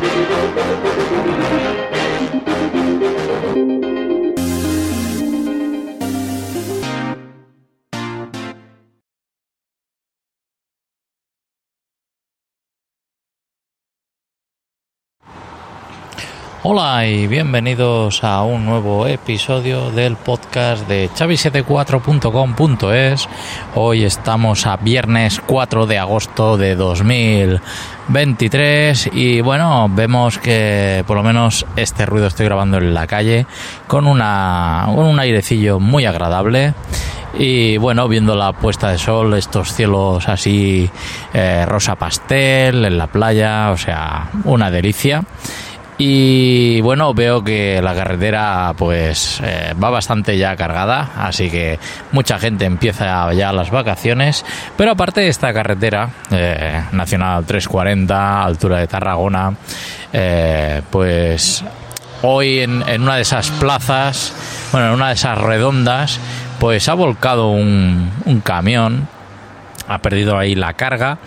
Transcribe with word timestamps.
Thank 0.00 0.30
you. 0.30 0.37
Hola 16.64 17.06
y 17.06 17.28
bienvenidos 17.28 18.24
a 18.24 18.42
un 18.42 18.66
nuevo 18.66 19.06
episodio 19.06 19.92
del 19.92 20.16
podcast 20.16 20.88
de 20.88 21.08
chavi74.com.es. 21.08 23.28
Hoy 23.76 24.02
estamos 24.02 24.66
a 24.66 24.76
viernes 24.76 25.40
4 25.46 25.86
de 25.86 25.98
agosto 25.98 26.56
de 26.56 26.74
2023 26.74 29.10
y 29.12 29.40
bueno, 29.40 29.88
vemos 29.88 30.38
que 30.38 31.04
por 31.06 31.16
lo 31.16 31.22
menos 31.22 31.64
este 31.76 32.06
ruido 32.06 32.26
estoy 32.26 32.46
grabando 32.46 32.78
en 32.78 32.92
la 32.92 33.06
calle 33.06 33.46
con, 33.86 34.08
una, 34.08 34.86
un 34.88 35.20
airecillo 35.20 35.78
muy 35.78 36.06
agradable. 36.06 36.74
Y 37.38 37.76
bueno, 37.76 38.08
viendo 38.08 38.34
la 38.34 38.52
puesta 38.52 38.90
de 38.90 38.98
sol, 38.98 39.32
estos 39.34 39.74
cielos 39.74 40.28
así 40.28 40.90
eh, 41.32 41.64
rosa 41.66 41.94
pastel 41.94 42.84
en 42.84 42.98
la 42.98 43.06
playa, 43.06 43.70
o 43.70 43.76
sea, 43.76 44.28
una 44.42 44.72
delicia. 44.72 45.22
Y 46.00 46.80
bueno, 46.80 47.12
veo 47.12 47.42
que 47.42 47.82
la 47.82 47.92
carretera 47.92 48.72
pues 48.78 49.40
eh, 49.42 49.74
va 49.82 49.90
bastante 49.90 50.38
ya 50.38 50.54
cargada, 50.54 51.10
así 51.16 51.50
que 51.50 51.80
mucha 52.12 52.38
gente 52.38 52.66
empieza 52.66 53.32
ya 53.32 53.52
las 53.52 53.72
vacaciones. 53.72 54.44
Pero 54.76 54.92
aparte 54.92 55.22
de 55.22 55.28
esta 55.28 55.52
carretera, 55.52 56.10
eh, 56.30 56.84
Nacional 56.92 57.44
340, 57.44 58.44
altura 58.44 58.78
de 58.78 58.86
Tarragona, 58.86 59.56
eh, 60.12 60.82
pues 60.88 61.64
hoy 62.22 62.60
en, 62.60 62.88
en, 62.88 63.02
una 63.02 63.16
de 63.16 63.22
esas 63.22 63.50
plazas, 63.50 64.32
bueno, 64.70 64.88
en 64.88 64.94
una 64.94 65.08
de 65.08 65.14
esas 65.14 65.36
redondas, 65.36 66.20
pues 66.60 66.88
ha 66.88 66.94
volcado 66.94 67.50
un, 67.50 68.12
un 68.24 68.40
camión, 68.40 69.08
ha 69.88 69.98
perdido 69.98 70.38
ahí 70.38 70.54
la 70.54 70.74
carga 70.74 71.18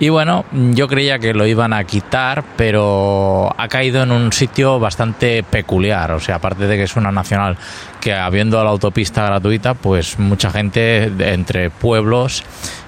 y 0.00 0.08
bueno, 0.08 0.46
yo 0.50 0.88
creía 0.88 1.18
que 1.18 1.34
lo 1.34 1.46
iban 1.46 1.74
a 1.74 1.84
quitar, 1.84 2.42
pero 2.56 3.54
ha 3.54 3.68
caído 3.68 4.02
en 4.02 4.10
un 4.12 4.32
sitio 4.32 4.80
bastante 4.80 5.42
peculiar. 5.42 6.12
O 6.12 6.20
sea, 6.20 6.36
aparte 6.36 6.66
de 6.66 6.78
que 6.78 6.84
es 6.84 6.96
una 6.96 7.12
nacional 7.12 7.58
que 8.00 8.14
habiendo 8.14 8.64
la 8.64 8.70
autopista 8.70 9.26
gratuita, 9.26 9.74
pues 9.74 10.18
mucha 10.18 10.50
gente 10.50 11.12
entre 11.34 11.68
pueblos 11.68 12.42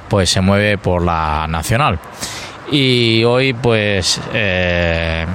pues 0.08 0.30
se 0.30 0.41
mueve 0.41 0.78
por 0.78 1.04
la 1.04 1.46
nacional. 1.50 1.98
Y 2.70 3.22
hoy 3.24 3.52
pues 3.52 4.19
eh, 4.32 5.26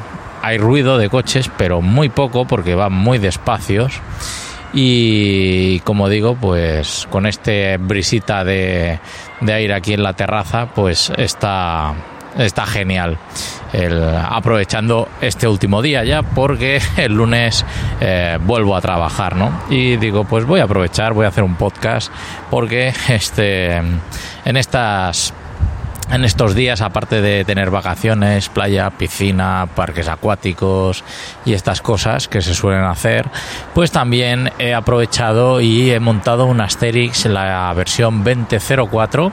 hay 0.41 0.58
ruido 0.58 0.97
de 0.97 1.09
coches, 1.09 1.52
pero 1.59 1.81
muy 1.81 2.09
poco 2.09 2.45
porque 2.45 2.73
van 2.73 2.94
muy 2.94 3.19
despacios. 3.19 4.02
Y 4.73 5.80
como 5.82 6.10
digo, 6.10 6.36
pues 6.36 7.08
con 7.10 7.26
este 7.26 7.78
brisita 7.78 8.44
de, 8.44 9.00
de 9.42 9.54
aire 9.54 9.74
aquí 9.74 9.94
en 9.94 10.04
la 10.04 10.14
terraza, 10.14 10.68
pues 10.74 11.12
está, 11.18 11.94
está 12.38 12.66
genial. 12.66 13.18
El, 13.74 14.16
aprovechando 14.16 15.09
este 15.20 15.48
último 15.48 15.82
día 15.82 16.04
ya 16.06 16.22
porque 16.22 16.80
el 16.98 17.14
lunes 17.14 17.66
eh, 18.00 18.38
vuelvo 18.42 18.78
a 18.78 18.82
trabajar 18.82 19.36
no 19.36 19.52
y 19.70 19.98
digo 19.98 20.24
pues 20.24 20.46
voy 20.46 20.62
a 20.62 20.64
aprovechar 20.64 21.12
voy 21.12 21.26
a 21.26 21.28
hacer 21.28 21.44
un 21.44 21.56
podcast 21.56 22.09
porque 22.50 22.94
este 23.09 23.76
en 23.76 24.56
estas 24.56 25.34
en 26.11 26.23
estos 26.23 26.55
días, 26.55 26.81
aparte 26.81 27.22
de 27.22 27.44
tener 27.44 27.69
vacaciones, 27.69 28.50
playa, 28.50 28.89
piscina, 28.91 29.67
parques 29.75 30.08
acuáticos 30.08 31.03
y 31.45 31.53
estas 31.53 31.81
cosas 31.81 32.27
que 32.27 32.41
se 32.41 32.53
suelen 32.53 32.83
hacer, 32.83 33.30
pues 33.73 33.91
también 33.91 34.51
he 34.57 34.73
aprovechado 34.73 35.59
y 35.62 35.91
he 35.91 36.00
montado 36.00 36.46
un 36.46 36.62
Asterix 36.62 37.25
en 37.25 37.34
la 37.34 37.73
versión 37.73 38.23
2004, 38.23 39.31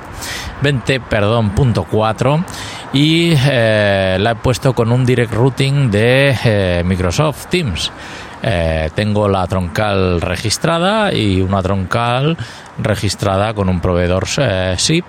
20, 0.62 1.00
perdón, 1.00 1.50
punto 1.50 1.86
4 1.90 2.44
y 2.92 3.34
eh, 3.36 4.16
la 4.20 4.32
he 4.32 4.36
puesto 4.36 4.72
con 4.72 4.90
un 4.92 5.06
direct 5.06 5.32
routing 5.32 5.90
de 5.90 6.36
eh, 6.44 6.82
Microsoft 6.84 7.46
Teams. 7.46 7.92
Eh, 8.42 8.90
tengo 8.94 9.26
la 9.28 9.46
troncal 9.46 10.20
registrada 10.20 11.12
y 11.12 11.40
una 11.40 11.62
troncal 11.62 12.36
registrada 12.78 13.54
con 13.54 13.70
un 13.70 13.80
proveedor 13.80 14.26
SIP 14.76 15.04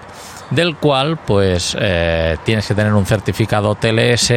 del 0.50 0.76
cual 0.76 1.18
pues 1.18 1.76
eh, 1.80 2.38
tienes 2.44 2.68
que 2.68 2.76
tener 2.76 2.94
un 2.94 3.06
certificado 3.06 3.76
TLS 3.76 4.34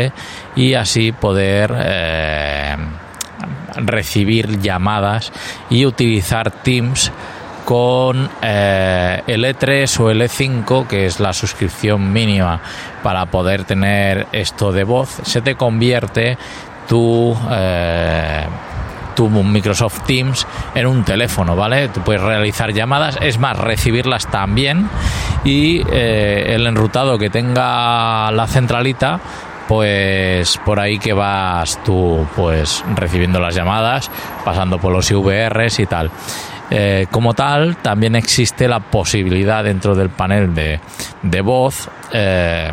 y 0.57 0.75
así 0.75 1.13
poder 1.13 1.75
eh, 1.77 2.77
recibir 3.77 4.61
llamadas 4.61 5.33
y 5.71 5.87
utilizar 5.87 6.51
Teams 6.51 7.13
con 7.65 8.31
eh, 8.41 9.23
el 9.27 9.45
E3 9.45 10.01
o 10.01 10.11
el 10.11 10.23
E5, 10.23 10.87
que 10.87 11.05
es 11.05 11.21
la 11.21 11.35
suscripción 11.35 12.13
mínima 12.13 12.61
para 13.03 13.27
poder 13.27 13.65
tener 13.65 14.27
esto 14.33 14.73
de 14.73 14.85
voz, 14.85 15.21
se 15.23 15.43
te 15.43 15.55
convierte 15.55 16.39
tu 16.89 17.37
tu 19.19 19.29
Microsoft 19.29 20.03
Teams 20.07 20.47
en 20.77 20.87
un 20.87 21.03
teléfono, 21.03 21.57
¿vale? 21.57 21.89
Tú 21.89 22.03
puedes 22.03 22.23
realizar 22.23 22.73
llamadas, 22.73 23.19
es 23.21 23.37
más, 23.41 23.59
recibirlas 23.59 24.29
también 24.29 24.89
y 25.43 25.83
eh, 25.91 26.55
el 26.55 26.65
enrutado 26.69 27.19
que 27.19 27.29
tenga 27.29 28.31
la 28.31 28.47
centralita 28.47 29.19
pues 29.67 30.57
por 30.65 30.79
ahí 30.79 31.01
que 31.01 31.13
vas 31.13 31.83
tú 31.83 32.29
pues 32.37 32.85
recibiendo 32.95 33.41
las 33.41 33.57
llamadas, 33.57 34.09
pasando 34.45 34.79
por 34.79 34.93
los 34.93 35.11
IVRs 35.11 35.81
y 35.81 35.87
tal. 35.87 36.13
Eh, 36.71 37.07
como 37.11 37.35
tal, 37.35 37.79
también 37.79 38.15
existe 38.15 38.69
la 38.69 38.79
posibilidad 38.79 39.65
dentro 39.65 39.97
del 39.97 40.11
panel 40.11 40.55
de, 40.55 40.79
de 41.23 41.41
voz 41.41 41.91
eh, 42.13 42.71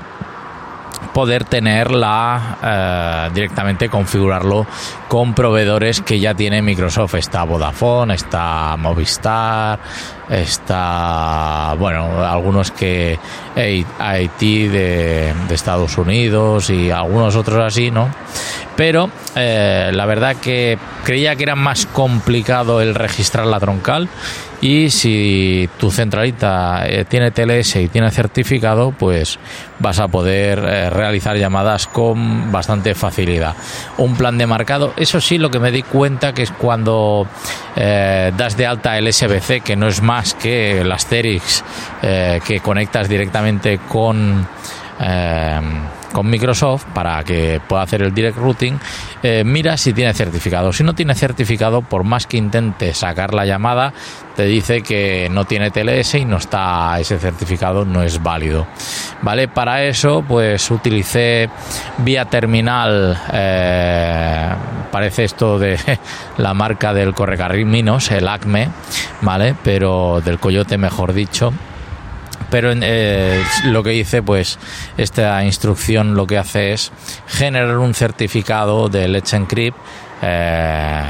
poder 1.15 1.45
tenerla 1.45 2.57
eh, 2.61 3.33
directamente 3.33 3.87
configurarlo 3.87 4.67
con 5.07 5.33
proveedores 5.33 6.01
que 6.01 6.19
ya 6.19 6.33
tiene 6.33 6.61
Microsoft. 6.61 7.15
Está 7.15 7.45
Vodafone, 7.45 8.15
está 8.15 8.75
Movistar, 8.77 9.79
está, 10.29 11.73
bueno, 11.79 12.21
algunos 12.21 12.71
que 12.71 13.17
IT 13.55 14.39
de, 14.39 15.33
de 15.47 15.55
Estados 15.55 15.97
Unidos 15.97 16.69
y 16.69 16.91
algunos 16.91 17.37
otros 17.37 17.63
así, 17.63 17.91
¿no? 17.91 18.09
Pero 18.75 19.09
eh, 19.37 19.91
la 19.93 20.05
verdad 20.05 20.35
que 20.35 20.77
creía 21.05 21.37
que 21.37 21.43
era 21.43 21.55
más 21.55 21.85
complicado 21.85 22.81
el 22.81 22.93
registrar 22.93 23.45
la 23.45 23.59
troncal 23.61 24.09
y 24.61 24.89
si 24.89 25.69
tu 25.77 25.91
centralita 25.91 26.87
eh, 26.87 27.05
tiene 27.05 27.31
TLS 27.31 27.75
y 27.77 27.87
tiene 27.87 28.09
certificado, 28.11 28.91
pues 28.91 29.37
vas 29.79 29.99
a 29.99 30.07
poder 30.07 30.59
eh, 30.59 30.89
realizar 31.05 31.37
llamadas 31.37 31.87
con 31.87 32.51
bastante 32.51 32.95
facilidad. 32.95 33.55
Un 33.97 34.15
plan 34.15 34.37
de 34.37 34.45
marcado, 34.47 34.93
eso 34.97 35.21
sí, 35.21 35.37
lo 35.37 35.49
que 35.49 35.59
me 35.59 35.71
di 35.71 35.83
cuenta 35.83 36.33
que 36.33 36.43
es 36.43 36.51
cuando 36.51 37.27
das 37.75 38.57
de 38.57 38.65
alta 38.65 38.97
el 38.97 39.11
SBC, 39.11 39.61
que 39.63 39.75
no 39.75 39.87
es 39.87 40.01
más 40.01 40.33
que 40.33 40.81
el 40.81 40.91
Asterix 40.91 41.63
que 42.01 42.59
conectas 42.61 43.07
directamente 43.07 43.79
con 43.87 44.47
con 46.15 46.29
Microsoft 46.29 46.85
para 46.93 47.21
que 47.25 47.59
pueda 47.67 47.83
hacer 47.83 48.01
el 48.01 48.13
direct 48.13 48.37
routing, 48.37 48.79
eh, 49.21 49.43
mira 49.43 49.75
si 49.75 49.91
tiene 49.91 50.13
certificado. 50.13 50.71
Si 50.71 50.81
no 50.81 50.95
tiene 50.95 51.13
certificado, 51.13 51.81
por 51.81 52.05
más 52.05 52.25
que 52.25 52.37
intente 52.37 52.93
sacar 52.93 53.33
la 53.33 53.45
llamada, 53.45 53.91
te 54.33 54.45
dice 54.45 54.81
que 54.81 55.27
no 55.29 55.43
tiene 55.43 55.71
TLS 55.71 56.15
y 56.15 56.23
no 56.23 56.37
está 56.37 56.97
ese 57.01 57.19
certificado, 57.19 57.83
no 57.83 58.01
es 58.01 58.23
válido. 58.23 58.65
Vale, 59.23 59.49
para 59.49 59.83
eso, 59.83 60.23
pues 60.25 60.71
utilicé 60.71 61.49
vía 61.97 62.23
terminal, 62.23 63.21
eh, 63.33 64.49
parece 64.93 65.25
esto 65.25 65.59
de 65.59 65.77
la 66.37 66.53
marca 66.53 66.93
del 66.93 67.13
Correcarriminos, 67.13 68.09
el 68.11 68.29
ACME, 68.29 68.69
vale, 69.19 69.53
pero 69.61 70.21
del 70.23 70.39
Coyote, 70.39 70.77
mejor 70.77 71.11
dicho 71.11 71.51
pero 72.55 72.71
eh, 72.73 73.43
lo 73.65 73.83
que 73.83 73.93
hice 73.93 74.23
pues 74.23 74.57
esta 74.95 75.43
instrucción 75.43 76.15
lo 76.15 76.25
que 76.25 76.37
hace 76.37 76.71
es 76.71 76.89
generar 77.27 77.77
un 77.79 77.93
certificado 77.93 78.87
de 78.87 79.09
Let's 79.09 79.33
Encrypt 79.33 79.77
eh, 80.21 81.03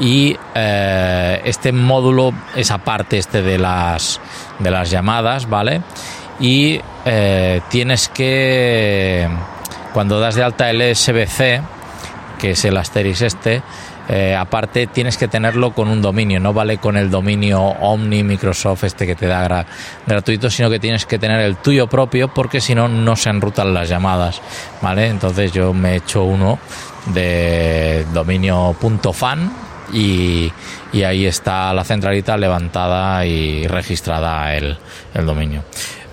Y 0.00 0.36
eh, 0.56 1.40
este 1.44 1.70
módulo 1.70 2.32
esa 2.56 2.78
parte 2.78 3.18
este 3.18 3.42
de 3.42 3.58
las 3.58 4.20
de 4.58 4.70
las 4.70 4.90
llamadas 4.90 5.48
vale 5.48 5.82
y 6.40 6.80
eh, 7.04 7.60
tienes 7.70 8.08
que 8.08 9.28
cuando 9.94 10.18
das 10.18 10.34
de 10.34 10.42
alta 10.42 10.68
el 10.70 10.82
SBC, 10.94 11.62
que 12.40 12.50
es 12.50 12.64
el 12.64 12.76
Asterix 12.76 13.22
este, 13.22 13.62
eh, 14.08 14.34
aparte 14.34 14.88
tienes 14.88 15.16
que 15.16 15.28
tenerlo 15.28 15.72
con 15.72 15.88
un 15.88 16.02
dominio, 16.02 16.40
no 16.40 16.52
vale 16.52 16.78
con 16.78 16.96
el 16.96 17.10
dominio 17.10 17.62
Omni 17.62 18.24
Microsoft 18.24 18.82
este 18.82 19.06
que 19.06 19.14
te 19.14 19.28
da 19.28 19.64
gratuito, 20.04 20.50
sino 20.50 20.68
que 20.68 20.80
tienes 20.80 21.06
que 21.06 21.20
tener 21.20 21.40
el 21.40 21.56
tuyo 21.58 21.86
propio 21.86 22.26
porque 22.26 22.60
si 22.60 22.74
no 22.74 22.88
no 22.88 23.14
se 23.14 23.30
enrutan 23.30 23.72
las 23.72 23.88
llamadas, 23.88 24.42
¿vale? 24.82 25.06
Entonces 25.06 25.52
yo 25.52 25.72
me 25.72 25.92
he 25.92 25.96
hecho 25.98 26.24
uno 26.24 26.58
de 27.06 28.04
dominio 28.12 28.76
.fan 29.12 29.52
y, 29.92 30.52
y 30.92 31.02
ahí 31.04 31.24
está 31.24 31.72
la 31.72 31.84
centralita 31.84 32.36
levantada 32.36 33.24
y 33.24 33.68
registrada 33.68 34.54
el 34.56 34.76
dominio 35.14 35.62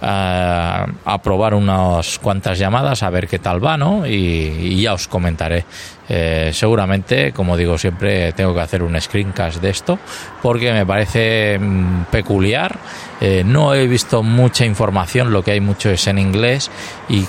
a, 0.02 1.20
probar 1.24 1.54
unas 1.54 2.20
cuantas 2.20 2.58
llamadas 2.58 3.04
a 3.04 3.10
ver 3.10 3.28
qué 3.28 3.40
tal 3.40 3.64
va, 3.64 3.78
¿no? 3.78 4.06
Y, 4.06 4.82
ya 4.82 4.94
os 4.94 5.08
comentaré. 5.08 5.66
Eh, 6.10 6.52
seguramente, 6.54 7.32
como 7.32 7.56
digo 7.56 7.78
siempre, 7.78 8.34
tengo 8.34 8.54
que 8.54 8.62
hacer 8.62 8.84
un 8.84 9.00
screencast 9.00 9.62
de 9.62 9.70
esto 9.70 10.00
porque 10.42 10.74
me 10.74 10.86
parece 10.86 11.58
mm, 11.60 12.06
peculiar. 12.12 12.78
Eh, 13.22 13.44
no 13.46 13.74
he 13.74 13.88
visto 13.88 14.24
mucha 14.24 14.66
información, 14.66 15.32
lo 15.32 15.44
que 15.44 15.52
hay 15.52 15.62
mucho 15.62 15.90
es 15.90 16.08
en 16.08 16.18
inglés 16.18 16.72
y 17.08 17.26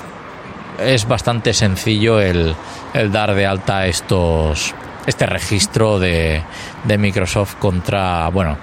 es 0.79 1.07
bastante 1.07 1.53
sencillo 1.53 2.19
el, 2.19 2.55
el 2.93 3.11
dar 3.11 3.35
de 3.35 3.45
alta 3.45 3.85
estos 3.85 4.73
este 5.05 5.25
registro 5.25 5.99
de, 5.99 6.41
de 6.85 6.97
Microsoft 6.97 7.55
contra, 7.55 8.29
bueno, 8.29 8.57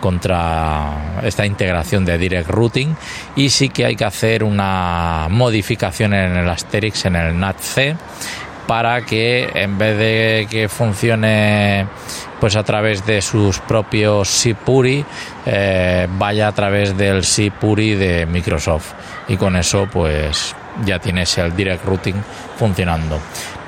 contra 0.00 1.20
esta 1.22 1.46
integración 1.46 2.04
de 2.04 2.18
Direct 2.18 2.48
Routing 2.48 2.96
y 3.34 3.50
sí 3.50 3.68
que 3.68 3.84
hay 3.84 3.96
que 3.96 4.04
hacer 4.04 4.44
una 4.44 5.26
modificación 5.30 6.14
en 6.14 6.36
el 6.36 6.48
Asterix, 6.48 7.06
en 7.06 7.16
el 7.16 7.38
NATC, 7.38 7.96
para 8.66 9.02
que 9.02 9.48
en 9.54 9.78
vez 9.78 9.98
de 9.98 10.46
que 10.50 10.68
funcione 10.68 11.86
pues 12.40 12.56
a 12.56 12.64
través 12.64 13.06
de 13.06 13.22
sus 13.22 13.58
propios 13.60 14.28
SIPURI 14.28 15.04
eh, 15.46 16.06
vaya 16.18 16.48
a 16.48 16.52
través 16.52 16.96
del 16.96 17.24
SIPURI 17.24 17.94
de 17.94 18.26
Microsoft. 18.26 18.92
Y 19.28 19.36
con 19.36 19.56
eso 19.56 19.88
pues 19.90 20.54
ya 20.84 20.98
tienes 20.98 21.36
el 21.38 21.54
direct 21.54 21.84
routing 21.84 22.16
funcionando. 22.56 23.18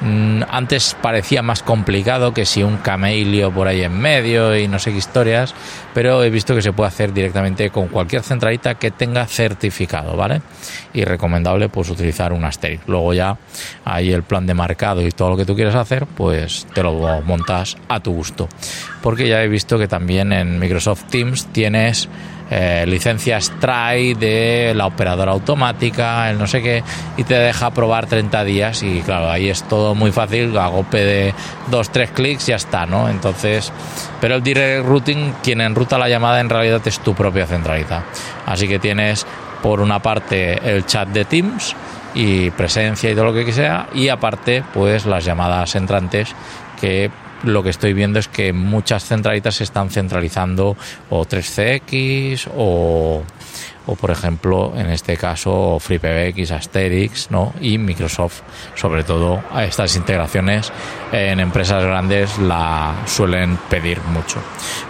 Mm, 0.00 0.43
antes 0.49 0.96
parecía 1.02 1.43
más 1.43 1.62
complicado 1.62 2.32
que 2.32 2.44
si 2.44 2.62
un 2.62 2.76
camelio 2.76 3.50
por 3.50 3.66
ahí 3.66 3.82
en 3.82 3.99
medio 3.99 4.56
y 4.56 4.69
no 4.69 4.78
sé 4.78 4.93
qué 4.93 4.99
historias, 4.99 5.55
pero 5.93 6.22
he 6.22 6.31
visto 6.31 6.55
que 6.55 6.62
se 6.62 6.72
puede 6.72 6.88
hacer 6.88 7.12
directamente 7.12 7.70
con 7.70 7.88
cualquier 7.88 8.22
centralita 8.22 8.76
que 8.76 8.93
tenga 8.93 9.26
certificado, 9.26 10.16
¿vale? 10.16 10.40
Y 10.93 11.05
recomendable 11.05 11.69
pues 11.69 11.90
utilizar 11.90 12.32
un 12.32 12.44
Asterix. 12.44 12.87
Luego 12.87 13.12
ya 13.12 13.37
ahí 13.84 14.12
el 14.12 14.22
plan 14.22 14.46
de 14.46 14.55
marcado 14.55 15.02
y 15.02 15.10
todo 15.10 15.31
lo 15.31 15.37
que 15.37 15.44
tú 15.44 15.56
quieras 15.56 15.75
hacer, 15.75 16.06
pues 16.06 16.66
te 16.72 16.82
lo 16.82 17.22
montas 17.22 17.76
a 17.88 17.99
tu 17.99 18.12
gusto. 18.12 18.49
Porque 19.02 19.28
ya 19.28 19.43
he 19.43 19.49
visto 19.49 19.78
que 19.78 19.88
también 19.88 20.32
en 20.32 20.58
Microsoft 20.60 21.05
Teams 21.10 21.46
tienes 21.46 22.08
eh, 22.50 22.84
licencias 22.86 23.52
TRAI 23.60 24.14
de 24.14 24.72
la 24.74 24.86
operadora 24.86 25.32
automática, 25.32 26.30
el 26.30 26.38
no 26.38 26.46
sé 26.46 26.62
qué, 26.62 26.82
y 27.16 27.24
te 27.24 27.34
deja 27.34 27.70
probar 27.70 28.06
30 28.06 28.44
días 28.44 28.82
y 28.82 29.00
claro, 29.00 29.30
ahí 29.30 29.50
es 29.50 29.64
todo 29.64 29.94
muy 29.94 30.12
fácil, 30.12 30.56
a 30.56 30.68
golpe 30.68 30.98
de 30.98 31.34
dos, 31.70 31.90
tres 31.90 32.10
clics 32.10 32.46
ya 32.46 32.56
está, 32.56 32.86
¿no? 32.86 33.08
Entonces, 33.08 33.72
pero 34.20 34.36
el 34.36 34.42
direct 34.42 34.86
routing, 34.86 35.34
quien 35.42 35.60
enruta 35.60 35.98
la 35.98 36.08
llamada 36.08 36.40
en 36.40 36.48
realidad 36.48 36.80
es 36.86 37.00
tu 37.00 37.14
propia 37.14 37.46
centralita. 37.46 38.04
Así 38.46 38.66
que 38.66 38.78
tienes 38.78 39.26
por 39.62 39.80
una 39.80 39.98
parte 39.98 40.74
el 40.74 40.86
chat 40.86 41.08
de 41.08 41.24
Teams 41.24 41.76
y 42.14 42.50
presencia 42.50 43.10
y 43.10 43.14
todo 43.14 43.26
lo 43.26 43.34
que 43.34 43.52
sea, 43.52 43.88
y 43.92 44.08
aparte 44.08 44.64
pues 44.72 45.04
las 45.04 45.24
llamadas 45.24 45.74
entrantes 45.74 46.34
que 46.80 47.10
lo 47.44 47.62
que 47.62 47.70
estoy 47.70 47.93
viendo 47.93 48.19
es 48.19 48.29
que 48.29 48.52
muchas 48.52 49.05
centralitas 49.05 49.56
se 49.56 49.64
están 49.64 49.90
centralizando 49.90 50.76
o 51.11 51.25
3CX 51.25 52.49
o, 52.56 53.23
o 53.87 53.94
por 53.94 54.11
ejemplo 54.11 54.73
en 54.76 54.90
este 54.90 55.17
caso 55.17 55.79
FreePBX, 55.81 56.50
Asterix 56.50 57.31
¿no? 57.31 57.55
y 57.61 57.79
Microsoft 57.79 58.43
sobre 58.75 59.05
todo 59.05 59.43
estas 59.61 59.96
integraciones 59.96 60.73
en 61.12 61.40
empresas 61.40 61.82
grandes 61.82 62.38
la 62.38 62.94
suelen 63.06 63.58
pedir 63.70 64.00
mucho. 64.02 64.41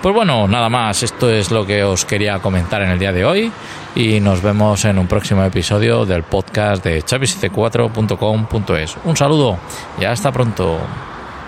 Pues 0.02 0.14
bueno 0.14 0.48
nada 0.48 0.68
más 0.68 1.02
esto 1.02 1.30
es 1.30 1.50
lo 1.50 1.66
que 1.66 1.84
os 1.84 2.04
quería 2.04 2.38
comentar 2.40 2.82
en 2.82 2.90
el 2.90 2.98
día 2.98 3.12
de 3.12 3.24
hoy 3.24 3.52
y 3.94 4.20
nos 4.20 4.42
vemos 4.42 4.84
en 4.84 4.98
un 4.98 5.06
próximo 5.06 5.44
episodio 5.44 6.04
del 6.04 6.22
podcast 6.22 6.82
de 6.84 7.02
chavisc4.com.es 7.02 8.96
un 9.04 9.16
saludo 9.16 9.58
y 10.00 10.04
hasta 10.04 10.32
pronto 10.32 10.78